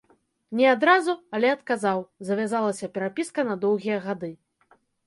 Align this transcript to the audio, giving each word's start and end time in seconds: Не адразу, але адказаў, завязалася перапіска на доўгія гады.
Не 0.61 0.63
адразу, 0.75 1.15
але 1.39 1.51
адказаў, 1.57 1.99
завязалася 2.31 2.93
перапіска 2.97 3.39
на 3.53 3.63
доўгія 3.69 3.97
гады. 4.09 4.37